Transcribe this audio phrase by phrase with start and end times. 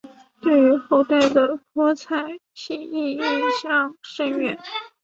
[0.41, 4.57] 对于后代的泼彩写意影响深远。